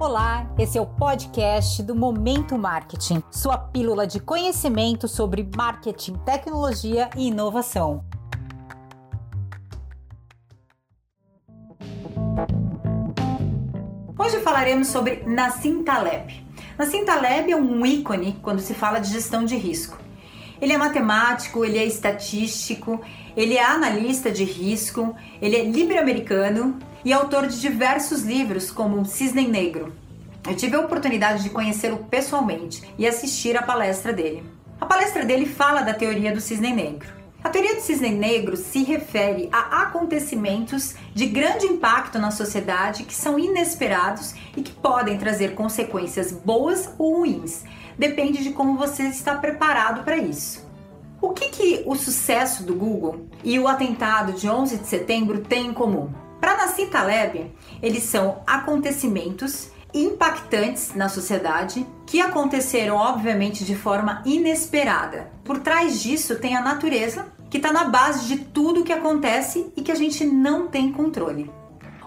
Olá, 0.00 0.50
esse 0.58 0.78
é 0.78 0.80
o 0.80 0.86
podcast 0.86 1.82
do 1.82 1.94
Momento 1.94 2.56
Marketing, 2.56 3.22
sua 3.30 3.58
pílula 3.58 4.06
de 4.06 4.18
conhecimento 4.18 5.06
sobre 5.06 5.46
marketing, 5.54 6.14
tecnologia 6.24 7.10
e 7.14 7.26
inovação. 7.26 8.02
Hoje 14.18 14.40
falaremos 14.40 14.88
sobre 14.88 15.22
Nassim 15.26 15.84
Taleb. 15.84 16.46
Nassim 16.78 17.04
Taleb 17.04 17.52
é 17.52 17.56
um 17.56 17.84
ícone 17.84 18.38
quando 18.40 18.60
se 18.60 18.72
fala 18.72 19.00
de 19.00 19.10
gestão 19.10 19.44
de 19.44 19.54
risco. 19.58 19.98
Ele 20.62 20.72
é 20.72 20.78
matemático, 20.78 21.62
ele 21.62 21.76
é 21.76 21.84
estatístico, 21.84 23.02
ele 23.36 23.58
é 23.58 23.62
analista 23.62 24.30
de 24.30 24.44
risco, 24.44 25.14
ele 25.42 25.56
é 25.56 25.62
livre-americano 25.62 26.78
e 27.04 27.12
autor 27.12 27.46
de 27.46 27.60
diversos 27.60 28.22
livros, 28.22 28.70
como 28.70 29.04
Cisne 29.04 29.46
Negro. 29.46 29.92
Eu 30.46 30.56
tive 30.56 30.76
a 30.76 30.80
oportunidade 30.80 31.42
de 31.42 31.50
conhecê-lo 31.50 31.98
pessoalmente 32.10 32.82
e 32.98 33.06
assistir 33.06 33.56
a 33.56 33.62
palestra 33.62 34.12
dele. 34.12 34.42
A 34.80 34.86
palestra 34.86 35.24
dele 35.24 35.44
fala 35.44 35.82
da 35.82 35.92
teoria 35.92 36.32
do 36.32 36.40
cisne 36.40 36.72
negro. 36.72 37.08
A 37.44 37.50
teoria 37.50 37.74
do 37.74 37.82
cisne 37.82 38.10
negro 38.10 38.56
se 38.56 38.82
refere 38.82 39.48
a 39.52 39.82
acontecimentos 39.82 40.94
de 41.14 41.26
grande 41.26 41.66
impacto 41.66 42.18
na 42.18 42.30
sociedade 42.30 43.04
que 43.04 43.14
são 43.14 43.38
inesperados 43.38 44.34
e 44.56 44.62
que 44.62 44.72
podem 44.72 45.18
trazer 45.18 45.54
consequências 45.54 46.32
boas 46.32 46.90
ou 46.98 47.18
ruins. 47.18 47.64
Depende 47.98 48.42
de 48.42 48.50
como 48.50 48.78
você 48.78 49.04
está 49.04 49.36
preparado 49.36 50.02
para 50.04 50.16
isso. 50.16 50.66
O 51.20 51.30
que, 51.30 51.48
que 51.50 51.82
o 51.84 51.94
sucesso 51.94 52.62
do 52.62 52.74
Google 52.74 53.26
e 53.44 53.58
o 53.58 53.68
atentado 53.68 54.32
de 54.32 54.48
11 54.48 54.78
de 54.78 54.86
setembro 54.86 55.40
têm 55.40 55.66
em 55.66 55.74
comum? 55.74 56.10
Para 56.40 56.56
Nassim 56.56 56.86
Taleb, 56.86 57.52
eles 57.82 58.04
são 58.04 58.42
acontecimentos 58.46 59.70
impactantes 59.92 60.94
na 60.94 61.08
sociedade 61.08 61.86
que 62.06 62.20
aconteceram, 62.20 62.96
obviamente, 62.96 63.64
de 63.64 63.74
forma 63.74 64.22
inesperada. 64.24 65.30
Por 65.44 65.58
trás 65.58 66.00
disso 66.00 66.36
tem 66.36 66.56
a 66.56 66.62
natureza, 66.62 67.26
que 67.50 67.58
está 67.58 67.72
na 67.72 67.84
base 67.84 68.26
de 68.26 68.38
tudo 68.44 68.84
que 68.84 68.92
acontece 68.92 69.72
e 69.76 69.82
que 69.82 69.92
a 69.92 69.94
gente 69.94 70.24
não 70.24 70.68
tem 70.68 70.92
controle. 70.92 71.50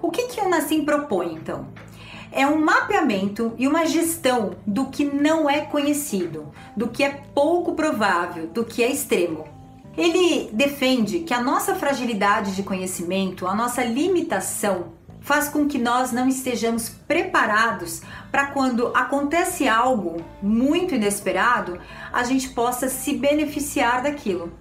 O 0.00 0.10
que, 0.10 0.28
que 0.28 0.40
o 0.40 0.48
Nassim 0.48 0.84
propõe, 0.84 1.34
então? 1.34 1.66
É 2.30 2.46
um 2.46 2.64
mapeamento 2.64 3.52
e 3.58 3.68
uma 3.68 3.84
gestão 3.84 4.56
do 4.66 4.86
que 4.86 5.04
não 5.04 5.50
é 5.50 5.60
conhecido, 5.60 6.50
do 6.74 6.88
que 6.88 7.04
é 7.04 7.10
pouco 7.34 7.74
provável, 7.74 8.46
do 8.46 8.64
que 8.64 8.82
é 8.82 8.90
extremo. 8.90 9.44
Ele 9.96 10.48
defende 10.52 11.20
que 11.20 11.34
a 11.34 11.42
nossa 11.42 11.74
fragilidade 11.74 12.56
de 12.56 12.62
conhecimento, 12.62 13.46
a 13.46 13.54
nossa 13.54 13.84
limitação, 13.84 14.92
faz 15.20 15.48
com 15.48 15.66
que 15.66 15.78
nós 15.78 16.12
não 16.12 16.28
estejamos 16.28 16.88
preparados 16.88 18.02
para 18.30 18.46
quando 18.46 18.88
acontece 18.88 19.68
algo 19.68 20.16
muito 20.42 20.94
inesperado, 20.94 21.78
a 22.12 22.24
gente 22.24 22.48
possa 22.50 22.88
se 22.88 23.14
beneficiar 23.14 24.02
daquilo. 24.02 24.52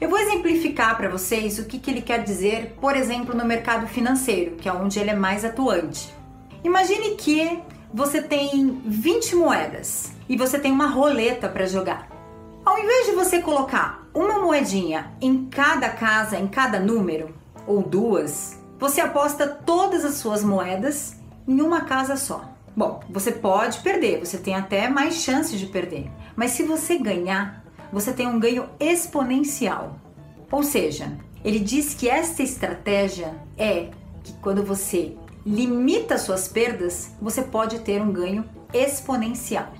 Eu 0.00 0.08
vou 0.08 0.18
exemplificar 0.18 0.96
para 0.96 1.08
vocês 1.08 1.58
o 1.58 1.64
que, 1.64 1.78
que 1.78 1.90
ele 1.90 2.00
quer 2.00 2.22
dizer, 2.22 2.76
por 2.80 2.96
exemplo, 2.96 3.36
no 3.36 3.44
mercado 3.44 3.86
financeiro, 3.88 4.56
que 4.56 4.68
é 4.68 4.72
onde 4.72 4.98
ele 4.98 5.10
é 5.10 5.16
mais 5.16 5.44
atuante. 5.44 6.14
Imagine 6.62 7.16
que 7.16 7.58
você 7.92 8.22
tem 8.22 8.80
20 8.84 9.34
moedas 9.34 10.12
e 10.28 10.36
você 10.36 10.58
tem 10.58 10.70
uma 10.70 10.86
roleta 10.86 11.48
para 11.48 11.66
jogar. 11.66 12.17
Ao 12.68 12.78
invés 12.78 13.06
de 13.06 13.12
você 13.12 13.40
colocar 13.40 14.06
uma 14.12 14.40
moedinha 14.40 15.10
em 15.22 15.46
cada 15.46 15.88
casa, 15.88 16.38
em 16.38 16.46
cada 16.46 16.78
número, 16.78 17.34
ou 17.66 17.82
duas, 17.82 18.58
você 18.78 19.00
aposta 19.00 19.46
todas 19.46 20.04
as 20.04 20.16
suas 20.16 20.44
moedas 20.44 21.16
em 21.48 21.62
uma 21.62 21.86
casa 21.86 22.14
só. 22.14 22.44
Bom, 22.76 23.00
você 23.08 23.32
pode 23.32 23.78
perder, 23.78 24.20
você 24.20 24.36
tem 24.36 24.54
até 24.54 24.86
mais 24.86 25.14
chances 25.14 25.58
de 25.58 25.64
perder, 25.64 26.10
mas 26.36 26.50
se 26.50 26.62
você 26.62 26.98
ganhar, 26.98 27.64
você 27.90 28.12
tem 28.12 28.26
um 28.26 28.38
ganho 28.38 28.68
exponencial. 28.78 29.96
Ou 30.52 30.62
seja, 30.62 31.16
ele 31.42 31.60
diz 31.60 31.94
que 31.94 32.06
esta 32.06 32.42
estratégia 32.42 33.34
é 33.56 33.88
que 34.22 34.34
quando 34.42 34.62
você 34.62 35.16
limita 35.44 36.18
suas 36.18 36.46
perdas, 36.48 37.12
você 37.18 37.40
pode 37.40 37.78
ter 37.78 38.02
um 38.02 38.12
ganho 38.12 38.44
exponencial. 38.74 39.72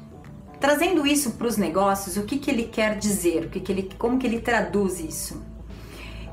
Trazendo 0.60 1.06
isso 1.06 1.32
para 1.32 1.46
os 1.46 1.56
negócios, 1.56 2.16
o 2.16 2.24
que, 2.24 2.38
que 2.38 2.50
ele 2.50 2.64
quer 2.64 2.98
dizer? 2.98 3.44
O 3.44 3.48
que, 3.48 3.60
que 3.60 3.70
ele, 3.70 3.90
como 3.96 4.18
que 4.18 4.26
ele 4.26 4.40
traduz 4.40 4.98
isso? 4.98 5.42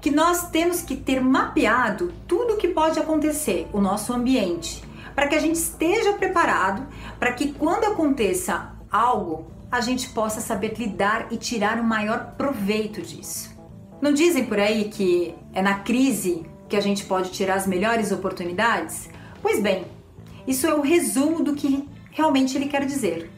Que 0.02 0.10
nós 0.10 0.50
temos 0.50 0.82
que 0.82 0.96
ter 0.96 1.22
mapeado 1.22 2.12
tudo 2.28 2.54
o 2.54 2.58
que 2.58 2.70
pode 2.70 3.00
acontecer, 3.00 3.68
o 3.72 3.80
nosso 3.80 4.14
ambiente, 4.14 4.84
para 5.14 5.28
que 5.28 5.36
a 5.36 5.40
gente 5.40 5.56
esteja 5.56 6.14
preparado 6.14 6.86
para 7.20 7.34
que 7.34 7.54
quando 7.54 7.86
aconteça 7.86 8.74
algo, 8.92 9.48
a 9.72 9.82
gente 9.82 10.10
possa 10.10 10.42
saber 10.42 10.74
lidar 10.78 11.28
e 11.32 11.38
tirar 11.38 11.80
o 11.80 11.84
maior 11.84 12.34
proveito 12.38 13.02
disso. 13.02 13.56
Não 14.02 14.14
dizem 14.14 14.46
por 14.46 14.60
aí 14.60 14.86
que 14.86 15.36
é 15.54 15.62
na 15.62 15.80
crise 15.80 16.46
que 16.68 16.76
a 16.76 16.82
gente 16.82 17.06
pode 17.06 17.32
tirar 17.32 17.56
as 17.56 17.68
melhores 17.68 18.12
oportunidades? 18.12 19.10
Pois 19.42 19.62
bem, 19.62 19.86
isso 20.48 20.66
é 20.68 20.74
o 20.74 20.82
resumo 20.82 21.44
do 21.44 21.54
que 21.54 21.88
realmente 22.12 22.58
ele 22.58 22.68
quer 22.68 22.86
dizer. 22.86 23.32